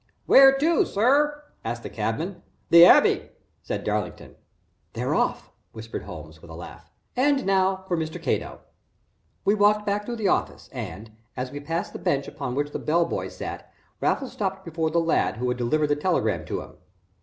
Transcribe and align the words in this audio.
"Where 0.25 0.57
to, 0.57 0.83
sir?" 0.83 1.43
asked 1.63 1.83
the 1.83 1.89
cabman. 1.91 2.41
"The 2.71 2.83
Abbey," 2.85 3.29
said 3.61 3.83
Darlington. 3.83 4.35
"They're 4.93 5.13
off!" 5.13 5.51
whispered 5.73 6.05
Holmes, 6.05 6.41
with 6.41 6.49
a 6.49 6.55
laugh. 6.55 6.89
"And 7.15 7.45
now 7.45 7.85
for 7.87 7.95
Mr. 7.95 8.19
Cato." 8.19 8.61
We 9.45 9.53
walked 9.53 9.85
back 9.85 10.07
through 10.07 10.15
the 10.15 10.27
office, 10.27 10.69
and, 10.73 11.11
as 11.37 11.51
we 11.51 11.59
passed 11.59 11.93
the 11.93 11.99
bench 11.99 12.27
upon 12.27 12.55
which 12.55 12.71
the 12.71 12.79
bell 12.79 13.05
boys 13.05 13.37
sat, 13.37 13.71
Raffles 13.99 14.31
stopped 14.33 14.65
before 14.65 14.89
the 14.89 14.97
lad 14.99 15.37
who 15.37 15.47
had 15.49 15.57
delivered 15.59 15.89
the 15.89 15.95
telegram 15.95 16.45
to 16.47 16.61
him. 16.61 16.77